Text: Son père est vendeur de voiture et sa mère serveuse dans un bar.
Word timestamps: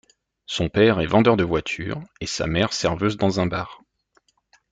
Son 0.47 0.67
père 0.67 0.99
est 0.99 1.05
vendeur 1.05 1.37
de 1.37 1.43
voiture 1.43 2.01
et 2.21 2.25
sa 2.25 2.47
mère 2.47 2.73
serveuse 2.73 3.17
dans 3.17 3.39
un 3.39 3.45
bar. 3.45 3.83